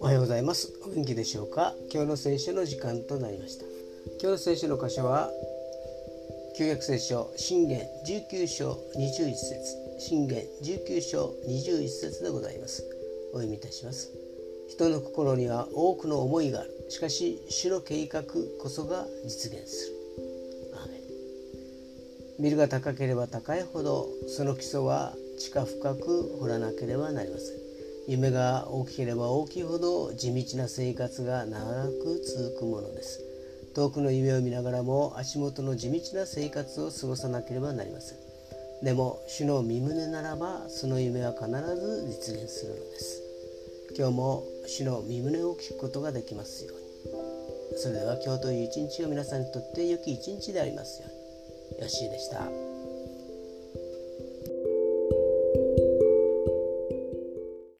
[0.00, 0.72] おはようございます。
[0.86, 1.74] お元気でしょうか？
[1.92, 3.66] 今日の聖書の時間となりました。
[4.18, 5.30] 今日の聖書の箇所は
[6.56, 9.56] 旧約聖書信玄19章21節。
[9.98, 12.82] 信玄19章21節でございます。
[13.34, 14.10] お読みいたします。
[14.70, 16.86] 人の心には多くの思いがある。
[16.88, 18.22] しかし主の計画
[18.58, 20.01] こそが実現する。
[22.42, 27.56] ビルが高ければ高いほどその基礎は地下深く掘らなければなりません。
[28.08, 33.20] 夢が大きければ大きいほど地道な生活が長く続くものです。
[33.76, 38.18] 遠くの夢を見ながらも足元の地道な生活を過ごさなければなりません。
[38.82, 43.22] でも主の身胸ならばその夢は必ず実現するのです。
[43.96, 47.78] 今日も主の身胸を聞くことができますように。
[47.78, 51.21] それでは今日という一日を皆さんにとって良き一日でありますように。
[51.80, 52.71] よッしーでした。